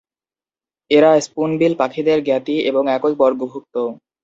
এরা 0.91 1.11
স্পুনবিল 1.21 1.73
পাখিদের 1.75 2.19
জ্ঞাতি 2.23 2.55
এবং 2.69 2.83
একই 2.91 3.13
বর্গভুক্ত। 3.19 3.75